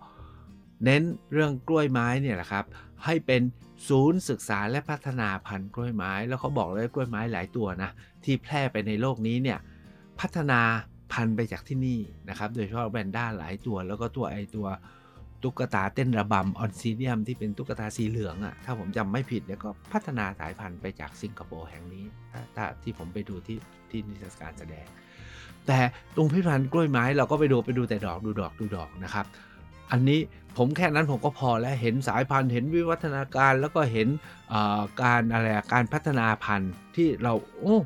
[0.84, 2.64] เน้นเรื่องกล้วยไม้เนี่ยแหละครับ
[3.04, 3.42] ให้เป็น
[3.88, 7.90] ศูนย์ศึกษาและพัฒนาพันธุ์กล้วยไม้ แล้วเขาบอกเลยกล้วยไม้หลายตัวนะ
[8.24, 9.58] ที่แพร่ไปในโลกนี้เนี่ย
[10.20, 10.60] พัฒนา
[11.12, 14.66] พันธุ์ไปจากที่นี่นะครับ โดยเฉพาะแบนด้าหลายตัว แล้วก็ตัวไอตัว
[15.42, 23.58] ตุ๊กตาเต้นระบำออนซีเดียมที่เป็นตุ๊กตาสีเหลืองอะ่ะถ้าผมจำไม่ผิดเนี่ยก็พัฒนาสายพันธุ์ไปจากสิงคโปร์แห่งนี้ถ้าถ้าที่ผมไปดูที่
[23.90, 24.86] ที่นิทรรศการแสดง
[25.66, 25.78] แต่
[26.16, 29.26] ตรงพิพิธภัณฑ์กล้วยไม้เราก็ไปดูไปดูแต่ดอกดูดอกดูดอกนะครับ
[29.90, 30.20] อันนี้
[30.56, 34.08] ผมแค่นั้นผมก็พอแล้วเห็นสายพันธุ์เห็นวิวัฒนาการแล้วก็เห็น
[35.02, 37.76] การอะไรการพัฒนาพันธุ์ที่เราโอ้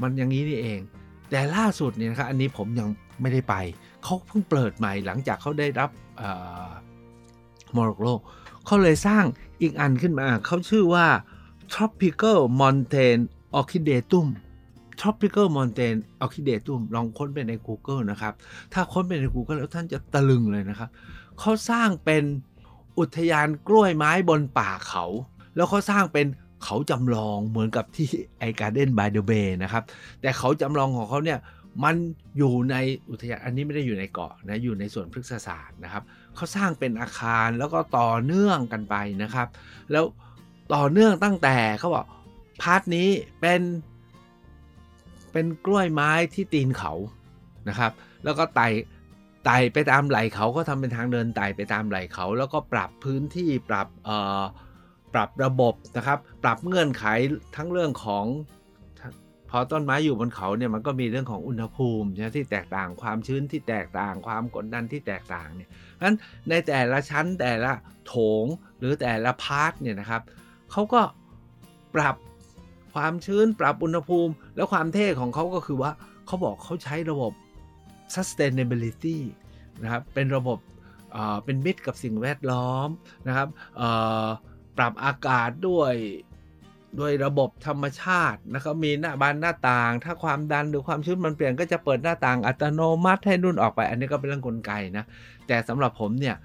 [0.00, 0.80] มันอย่างนี้นี่เอง
[1.30, 2.88] แต่ล่าสุดเนี่ยนะครับอันนี้ผมยัง
[3.20, 3.54] ไม่ได้ไป
[4.02, 5.90] เขาเพิ่งเปิดใหม่หลังจากเขาได้รับ
[7.76, 8.20] มรดกโลก
[8.66, 9.24] เขาเลยสร้าง
[9.62, 11.06] อีกอันขึ้นมาเขาชื่อว่า
[11.72, 13.18] tropical mountain
[13.58, 14.26] orchidatum
[15.00, 18.34] tropical mountain orchidatum ลองค้นไปใน Google นะครับ
[18.72, 20.90] ถ้าค้นไปใน Google แล้วท่านจะตะลึงเลยนะครับ
[21.40, 22.22] เขาสร้างเป็น
[22.98, 25.04] อุทยานกล้วยไม้บนป่าเขา
[25.56, 26.26] แล้วเขาสร้างเป็น
[26.64, 28.08] เขาจำลองเหมือนกับที่
[28.38, 29.82] ไอการ์เดนบายเดอะเบย์นะครับ
[30.20, 31.38] แต่เขาจำลองของเขาเนี่ย
[31.84, 31.96] มัน
[32.38, 32.76] อยู่ใน
[33.10, 36.02] อุทยานอันนี้ไม่ได้อยู่ในเกาะนะอยู่ในส่วนพฤกษศาสตร์นะครับ
[36.34, 39.48] เขาสร้างเป็นอาคารแล้วก็ต่อเนื่องกันไปนะครับ
[39.92, 40.04] แล้ว
[40.74, 42.06] ต่อเนื่องตั้งแต่เขาบอก
[42.62, 43.08] พาร์ทนี้
[43.40, 43.60] เป็น
[45.32, 46.92] เป็นกล้วยไม้ที่ตีนเขา
[47.68, 47.92] นะครับ
[48.24, 48.68] แล้วก็ไต่
[49.46, 54.42] ไต่ไปตามไหลเขาก็ทำเป็นทางเดินไต่ไปตามไหลเขา แล้วก็ปรับพื้นที่ปรับเอ่อ
[55.14, 57.04] ปรับระบบนะครับ ปรับเงื่อนไข
[57.56, 58.24] ทั้งเรื่องของ
[59.50, 65.68] พอต้นไม้อยู่บนเขาเนี่ยมันก็มีเรื่องของอุณหภูมินะที่แตกต่างความชื้นที่แตกต่างความกดดันที่แตกต่างเนี่ย
[66.04, 66.16] นั้น
[66.48, 67.72] ในแต่ละชั้นแต่ละ
[68.06, 68.46] โถง
[68.78, 70.22] หรือแต่ละพาร์ทเนี่ยนะครับ
[70.70, 71.00] เขาก็
[71.94, 72.16] ปรับ
[72.94, 75.90] ความชื้นปรับอุณหภูมิ แล้วความเท่ของเขาก็คือว่า
[76.26, 77.32] เขาบอกเขาใช้ระบบ
[78.14, 79.18] sustainability
[79.82, 80.58] นะครับเป็นระบบ
[81.44, 82.88] เป็นมิตรกับสิ่งแวดล้อม
[83.28, 83.48] นะครับ
[84.78, 85.94] ปรับอากาศด้วย
[87.00, 95.04] ด้วยระบบธรรมชาตินะครับมีหน้าบานหน้าต่าง ถ้าความดันหรือความชื้นมันเปลี่ยนก็จะเปิดหน้าต่างอัตโนมัติให้นุ่นออกไป อันนี้ก็เป็นเรื่องกลไกนะ
[95.46, 96.36] แต่สำหรับผมเนี่ย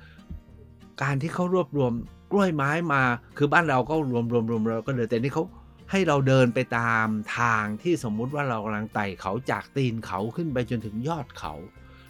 [1.01, 1.93] การที่เขารวบรวม
[2.31, 3.01] กล้วยไม้มา
[3.37, 5.43] คือบ้านเราก็รวมรวมรวมเราก็เดินแต่นี่เขา
[5.91, 11.53] ให้เราเดินไปตามทางที่สมมุติว่าเรากำลังไต่เขาจากตีนเขาขึ้นไปจนถึงยอดเขา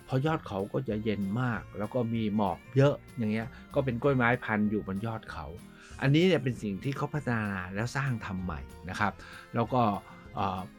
[0.05, 5.45] เพอยอดเขาก็จะเย็นมาก แล้วก็มีหมอกเยอะอย่างเงี้ยก็เป็นกล้วยไม้พันอยู่บนยอดเขา
[6.01, 7.43] อันนี้เนี่ยเป็นสิ่งที่เขาพัฒนา
[7.75, 9.13] แล้วสร้างทำใหม่นะครับ
[9.55, 9.81] แล้วก็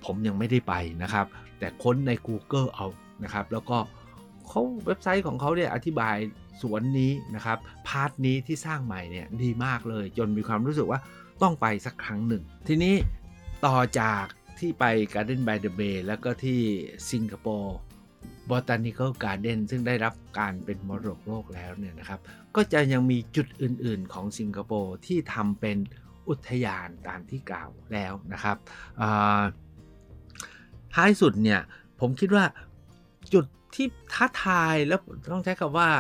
[0.05, 1.27] ผมยังไม่ได้ไปนะครับ
[1.59, 2.87] แต่ค้นใน Google เอา
[3.25, 3.79] นะครับ แล้วก็
[4.49, 6.17] เขาเว็บไซต์ของเขาเนี่ยอธิบาย
[6.63, 11.01] สวนนี้นะครับ part นี้ที่สร้างใหม่เนี่ยดีมากเลย จนมีความรู้สึกว่า
[11.43, 12.95] ต้องไปสักครั้งหนึ่ง ทีนี้
[13.67, 14.25] ต่อจาก
[14.59, 16.61] ที่ไป Garden by the Bay แล้วก็ที่
[17.11, 17.77] สิงคโปร์
[18.51, 22.21] Botanical Garden ซึ่งได้รับการเป็นมรดกโลกแล้วเนี่ยนะครับ
[22.57, 25.79] ก็จะยังมีจุดอื่น ๆ ของสิงคโปร์ที่ทำเป็น
[26.29, 28.57] อุทยานตามที่กล่าวแล้วนะครับ
[30.95, 31.61] ท้ายสุดเนี่ย
[32.01, 32.45] ผมคิดว่า
[33.35, 33.45] จุด
[33.75, 35.01] ที่ท้าทายแล้ว
[35.33, 35.91] ต้องใช้คำว่า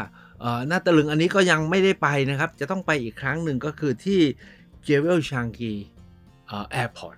[0.68, 4.20] หน้าตะลึงอันนี้ก็ยังไม่ได้ไปนะครับ จะต้องไปอีกครั้งหนึ่งก็คือที่
[4.86, 5.72] เจเวลชางกี
[6.70, 7.16] แอร์พอร์ต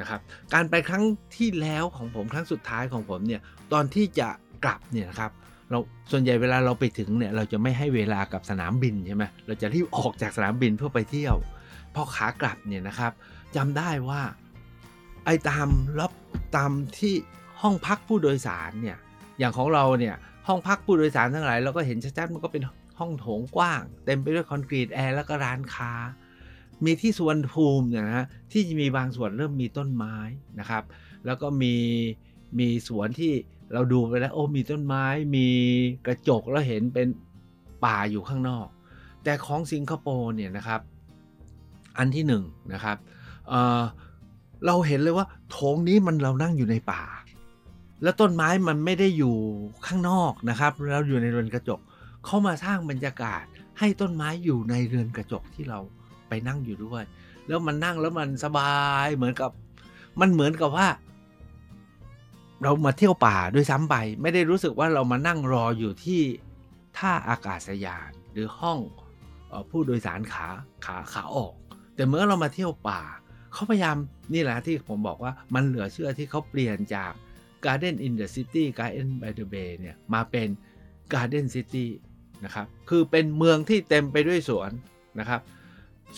[0.00, 0.20] นะครับ
[0.54, 1.04] การไปครั้ง
[1.36, 3.40] ที่แล้วของผมครั้งสุดท้ายของผมเนี่ย
[3.72, 4.28] ตอนที่จะ
[4.64, 5.30] กลับเนี่ยนะครับ
[5.70, 5.78] เรา
[6.10, 11.36] ส่วนใหญ่เวลาเราไปถึงเนี่ยเราจะไม่ให้เวลากับสนามบินใช่ไหมเราจะรีบออกจากสนามบินเพื่อไปเที่ยว
[11.94, 13.12] พอขากลับเนี่ยนะครับ
[13.56, 14.22] จำได้ว่า
[15.24, 15.68] ไอ้ตาม
[16.00, 16.12] รับ
[16.56, 17.14] ตามที่
[17.60, 18.96] ห้องพักผู้โดยสารเนี่ย
[19.38, 20.14] อย่างของเราเนี่ย
[20.48, 22.62] ห้องพักผู้โดยสารทั้งหลายเราก็เห็นชัดๆมันก็เป็น
[22.98, 25.92] ห้องโถงกว้าง เต็มไปด้วยคอนกรีตแอร์แล้วก็ร้านค้า
[26.84, 30.16] มีที่สวนภูมินะฮะที่มีบางส่วนเริ่มมีต้นไม้
[30.60, 30.82] นะครับ
[31.26, 31.74] แล้วก็มี
[32.58, 33.32] มีสวนที่
[33.72, 35.04] เราดูไปแล้วโอ้มีต้นไม้
[35.36, 35.48] มี
[36.06, 37.08] กระจกแล้วเห็นเป็น
[37.84, 38.66] ป่าอยู่ข้างนอก
[39.24, 40.80] แต่ของสิงคโปร์เนี่ยนะครับ
[41.98, 42.96] อันที่หนึ่งนะครับ
[43.48, 47.02] เเราเห็นเลยว่าโถงนี้มันเรานั่งอยู่ในป่า
[48.02, 49.34] แล้วต้นไม้มันไม่ได้อยู่
[49.86, 51.80] ข้างนอกนะครับ เราอยู่ในเรือนกระจก
[52.24, 53.44] เขามาสร้างบรรยากาศ
[53.78, 55.80] ให้ต้นไม้อยู่ในเรือนกระจกที่เรา
[56.28, 57.02] ไปนั่งอยู่ด้วย
[57.46, 59.50] แล้วมันนั่งแล้วมันสบายเหมือนกับ
[60.20, 60.88] มันเหมือนกับว่า
[62.62, 66.22] เรามาเที่ยวป่าด้วยซ้ำไป ไม่ได้รู้สึกว่าเรามานั่งรออยู่ที่
[66.98, 68.78] ท่าอากาศยานหรือห้อง
[69.70, 70.46] ผู้โดยสารขา
[70.84, 71.54] ขาขาออก
[71.94, 73.00] แต่เมื่อเรามาเที่ยวป่า
[73.52, 73.96] เขาพยายาม
[74.34, 77.12] นี่แหละที่ผมบอกว่ามันเหลือเชื่อที่เขาเปลี่ยนจาก
[77.64, 80.48] Garden in the City Garden by the Bay เนี่ยมาเป็น
[81.12, 81.86] Garden City
[82.44, 84.70] นะครับ คือเป็นเมืองที่เต็มไปด้วยสวน
[85.18, 85.40] นะครับ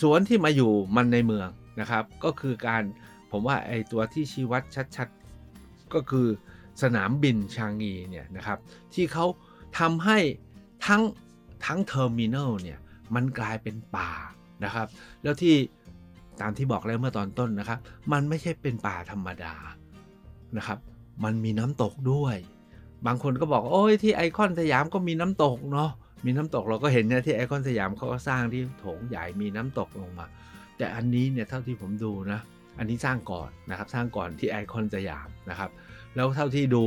[0.01, 1.49] สวนที่มาอยู่มันในเมือง
[1.79, 2.83] นะครับ ก็คือการ
[3.31, 4.63] ผมว่าไอตัวที่ชี้วัด
[4.95, 6.27] ชัดๆ ก็คือ
[6.81, 8.57] สนามบินชางงีเนี่ยนะครับ
[8.93, 9.25] ที่เขา
[9.79, 10.17] ทำให้
[10.85, 11.01] ทั้ง
[11.65, 12.79] ทั้ง terminal เนี่ย
[13.15, 14.11] มันกลายเป็นป่า
[14.63, 14.87] นะครับ
[15.23, 15.55] แล้วที่
[16.41, 17.79] ตามที่บอกแล้วเมื่อตอนต้นนะครับ
[18.11, 19.53] มันไม่ใช่เป็นป่าธรรมดา
[20.57, 20.79] นะครับ
[21.23, 22.35] มันมีน้ำตกด้วย
[23.05, 25.91] บางคนก็บอกโอ้ยที่ไอคอนสยามก็มีน้ำตกเนาะ
[26.25, 30.25] มีน้ำตกเราก็เห็นเนี่ยที่ไอคอนสยามเขาก็สร้างที่โถงใหญ่มีน้ำตกลงมา
[30.77, 32.39] แต่อันนี้เนี่ยเท่าที่ผมดูนะ
[32.77, 35.69] อันนี้สร้างก่อนนะครับ สร้างก่อนที่ไอคอนสยามนะครับ
[36.15, 36.85] แล้วเท่าที่ดู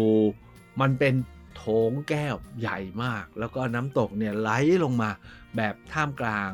[0.80, 1.14] มันเป็น
[1.56, 4.50] โถงแก้วใหญ่มาก แล้วก็น้ำตกเนี่ยไหล
[4.84, 5.10] ลงมา
[5.56, 6.50] แบบท่ามกลาง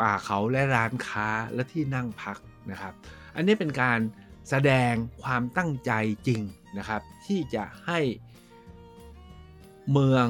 [0.00, 2.38] ป่าเขาและร้านค้าและที่นั่งพัก
[2.70, 2.94] นะครับ
[3.36, 3.98] อันนี้เป็นการ
[4.48, 5.92] แสดงความตั้งใจ
[6.26, 6.42] จริง
[6.78, 8.00] นะครับ ที่จะให้
[9.92, 10.26] เมือง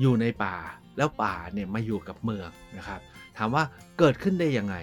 [0.00, 0.56] อยู่ในป่า
[0.96, 3.00] แล้วป่าเนี่ยมาอยู่กับเมืองนะครับ
[3.36, 3.64] ถามว่า
[3.98, 4.76] เกิดขึ้นได้ยังไง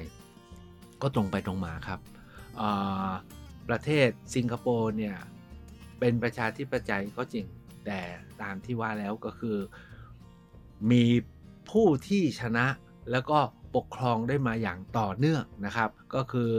[1.01, 1.99] ก็ตรงไปตรงมาครับ
[3.69, 5.15] ประเทศสิงคโปร์เนี่ย
[5.99, 7.45] เป็นประชาธิปไตยก็จริง
[7.85, 7.99] แต่
[8.41, 9.57] ตามที่ว่าแล้วก็คือ
[10.91, 11.03] มี
[11.69, 12.65] ผู้ที่ชนะ
[13.11, 13.39] แล้วก็
[13.75, 16.51] ปกครองได้มาอย่างต่อเนื่องนะครับ ก็คือ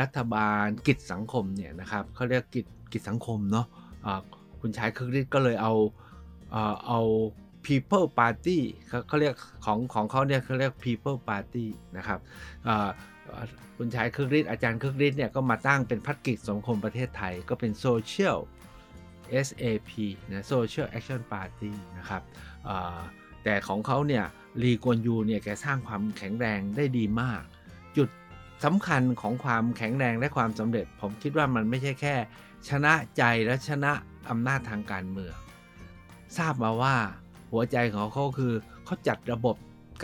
[0.00, 3.66] รัฐบาลกิจสังคมเนี่ยนะครับเขาเรียกกิจกิจสังคมเนาะ
[4.04, 4.20] อ่า
[4.60, 5.74] คุณชายคึกฤทธิ์ก็เลยเอา
[6.86, 7.00] เอา
[7.66, 12.18] People Party เขาเขาเรียกของของเขาเนี่ยเขาเรียก People Party นะครับ
[13.76, 18.38] คุณชายคึกฤทธิ์อาจารย์คึกฤทธิ์เนี่ยก็มาตั้งเป็นพัฒกิจสังคมประเทศไทยก็เป็น Social
[19.46, 19.90] SAP
[20.32, 22.22] นะ Social Action Party นะครับ
[23.44, 24.24] แต่ของเขาเนี่ย
[24.62, 27.42] ลีกวนยูเนี่ยแกสร้างความแข็งแรงได้ดีมาก
[27.96, 28.08] จุด
[28.64, 32.14] สำคัญของความแข็งแรงและความสำเร็จ ผมคิดว่ามันไม่ใช่แค่
[32.68, 33.92] ชนะใจและชนะ
[34.30, 35.34] อำนาจทางการเมือง
[36.36, 36.96] ทราบมาว่า
[37.52, 38.52] หัวใจของเขาคือ
[38.84, 39.56] เขาจัดระบบ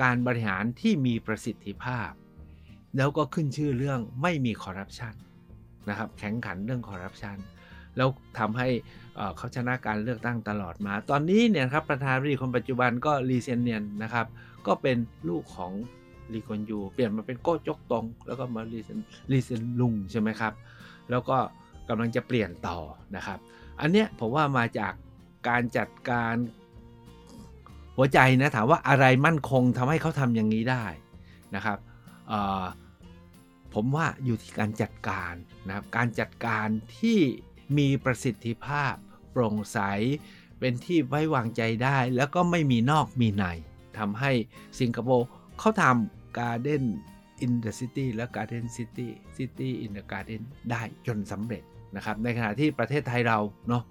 [0.03, 2.11] การบริหารที่มีประสิทธิภาพ
[2.97, 5.15] แล้วก็ขึ้นชื่อเรื่องไม่มีคอร์รัปชัน
[5.89, 7.37] นะครับแข็งขันเรื่องคอร์รัปชัน
[7.97, 8.69] แล้วทำให้
[9.37, 14.27] เขาชนะการเลือกตั้งตลอดมา ตอนนี้เนี่ยครับประธานาธิบดีคนปัจจุบันก็ลีเซียนเนียนนะครับ
[14.67, 14.97] ก็เป็น
[15.29, 15.73] ลูกของ
[16.33, 18.99] ลีกวนยู เปลี่ยนมาเป็นโก้จกตง แล้วก็มาลีเซน
[19.33, 20.53] ลีเซนลุงใช่ไหมครับ
[21.11, 21.37] แล้วก็
[21.89, 22.79] กำลังจะเปลี่ยนต่อ
[23.17, 23.39] นะครับ
[23.81, 24.93] อันเนี้ยผมว่ามาจาก
[25.49, 26.35] การจัดการ
[27.97, 30.85] หัวใจนะถามว่าอะไรมั่นคงทำให้เขาทำอย่างนี้ได้
[31.55, 31.79] นะครับ
[33.75, 35.35] ผมว่าอยู่ที่การจัดการ
[35.67, 37.19] นะครับการจัดการที่
[37.79, 38.95] มีประสิทธิภาพ
[39.31, 39.79] โปร่งใส
[40.61, 43.45] เป็นที่ไว้วางใจได้ แล้วก็ไม่มีนอกมีใน
[43.99, 44.33] ทำให้
[44.81, 45.27] สิงคโปร์
[45.59, 46.85] เขาทำ Garden
[47.45, 51.63] in the City และ Garden City City in the Garden ได้จนสำเร็จ
[51.97, 53.83] นะครับในขณะที่ประเทศไทยเราเนาะ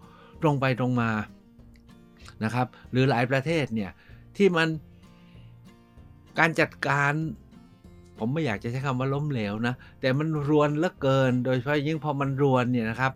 [0.42, 1.10] ตรงไปตรงมา
[2.44, 3.92] นะครับหรือหลายประเทศเนี่ย
[4.38, 4.68] ที่มัน
[6.40, 7.14] การจัดการ
[8.20, 13.14] ผมไม่อยากจะใช้คำว่าล้มเหลวนะ แต่มันรวนเหลือเกิน โดยเฉพาะยิ่งพอมันรวนเนี่ยนะครับ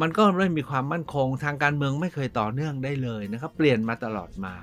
[0.00, 4.54] มันก็ไม่มีความมั่นคงทางการเมืองไม่เคยต่อเนื่องได้เลยนะครับ เปลี่ยนมาตลอดมา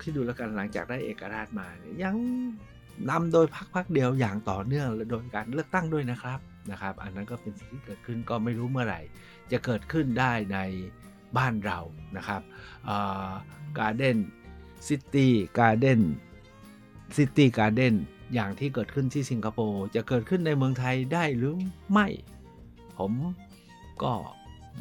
[0.00, 2.14] คิดดูแล้วกันหลังจากได้เอกราชมาเนี่ยยัง
[3.10, 6.38] นำโดยพรรคพรรคเดียวอย่างต่อเนื่องโดยการเลือกตั้งด้วยนะครับ
[6.70, 9.00] นะครับ อันนั้นก็เป็นสิ่งที่เกิดขึ้นก็ไม่รู้เมื่อไหร่
[9.52, 10.58] จะเกิดขึ้นได้ใน
[11.38, 11.78] บ้านเรา
[12.16, 12.42] นะครับ
[13.78, 14.18] garden
[14.88, 16.00] city garden
[17.16, 17.94] city garden
[18.34, 21.56] อย่างที่เกิดขึ้นที่สิงคโปร์จะเกิดขึ้นในเมืองไทยได้หรือ
[21.92, 22.06] ไม่
[22.98, 23.12] ผม
[24.02, 24.12] ก็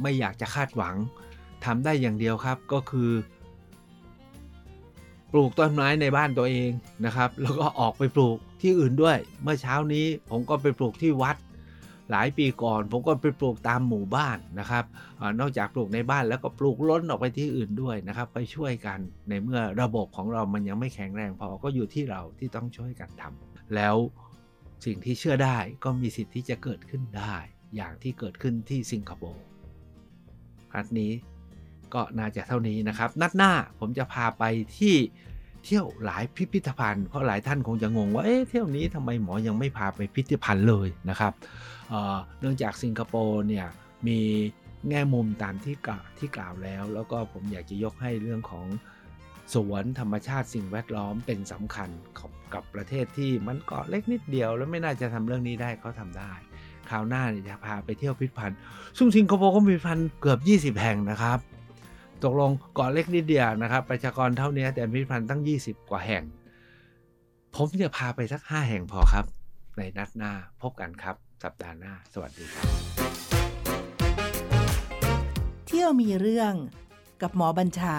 [0.01, 0.95] ไม่อยากจะคาดหวัง
[1.65, 3.11] ทำได้อย่างเดียวครับก็คือ
[5.31, 6.69] ปลูกต้นไม้ในบ้านตัวเอง
[7.05, 11.35] นะครับ แล้วก็ออกไปปลูกที่อื่นด้วย เมื่อเช้านี้ผมก็ไปปลูกที่วัด
[12.11, 14.85] หลายปีก่อน ผมก็ไปปลูกตามหมู่บ้านนะครับ
[15.21, 23.95] อนอกจากปลูกในบ้านแล้วก็ปลูกล้นออกไปที่อื่นด้วยนะครับ ไปช่วยกันในเมื่อระบบของเรามันยังไม่แข็งแรงพอก็อยู่ที่เราที่ต้องช่วยกันทำแล้ว
[24.85, 27.35] สิ่งที่เชื่อได้ก็มีสิทธิ์ที่จะเกิดขึ้นได้
[27.75, 29.43] อย่างที่เกิดขึ้นที่สิงคโปร์
[30.73, 31.11] นัดนี้
[31.93, 34.43] ก็น่าจะเท่านี้นะครับ นัดหน้าผมจะพาไป
[34.77, 34.95] ที่
[35.65, 41.33] เที่ยวหลายพิพิธภัณฑ์เพราะหลายท่านคงจะงงว่าเอ๊ะเที่ยวนี้ทำไมหมอยังไม่พาไปพิพิธภัณฑ์เลยนะครับ
[41.89, 43.67] เเนื่องจากสิงคโปร์เนี่ย
[44.07, 44.19] มี
[44.89, 48.67] แง่มุมตามที่กล่าวที่กล่าวแล้ว แล้วก็ผมอยากจะยกให้เรื่องของ
[49.53, 51.89] สวนธรรมชาติสิ่งแวดล้อมเป็นสำคัญ
[52.53, 56.31] กับประเทศที่มันเกาะเล็กนิดเดียว แล้วไม่น่าจะทำเรื่องนี้ได้เขาทำได้
[56.89, 58.57] คราวหน้าเนี่ยจะพาไปเที่ยวพิพิธภัณฑ์
[58.97, 60.39] ซึ่งสิงคโปร์ก็มีพิพิธภัณฑ์เกือบ
[60.75, 61.39] 20 แห่งนะครับ
[62.23, 66.23] ตกลงเกาะเล็กนิดเดียวนะครับประชากรเท่านี้แต่พิพิธภัณฑ์ตั้ง 20 กว่าแห่ง
[67.55, 69.25] ผมจะพาไปสัก 5 แห่งพอครับ
[69.77, 72.67] ในนัดหน้าพบกันครับ สัปดาห์หน้า สวัสดีครับ
[75.67, 76.53] เที่ยวมีเรื่อง
[77.21, 77.97] กับหมอบัญชา